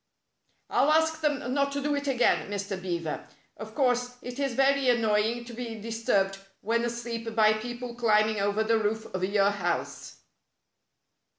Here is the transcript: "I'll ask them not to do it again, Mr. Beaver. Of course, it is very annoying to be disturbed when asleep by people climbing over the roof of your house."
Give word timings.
"I'll 0.71 0.89
ask 0.91 1.21
them 1.21 1.53
not 1.53 1.71
to 1.73 1.81
do 1.83 1.93
it 1.93 2.07
again, 2.07 2.49
Mr. 2.49 2.81
Beaver. 2.81 3.27
Of 3.57 3.75
course, 3.75 4.17
it 4.23 4.39
is 4.39 4.55
very 4.55 4.89
annoying 4.89 5.45
to 5.45 5.53
be 5.53 5.79
disturbed 5.79 6.39
when 6.61 6.83
asleep 6.85 7.35
by 7.35 7.53
people 7.53 7.93
climbing 7.93 8.39
over 8.39 8.63
the 8.63 8.79
roof 8.79 9.05
of 9.13 9.23
your 9.23 9.51
house." 9.51 10.21